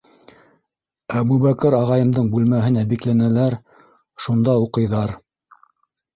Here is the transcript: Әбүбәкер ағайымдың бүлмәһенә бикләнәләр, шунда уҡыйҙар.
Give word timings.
Әбүбәкер 1.19 1.77
ағайымдың 1.79 2.31
бүлмәһенә 2.37 2.85
бикләнәләр, 2.95 3.59
шунда 4.27 4.59
уҡыйҙар. 4.65 5.17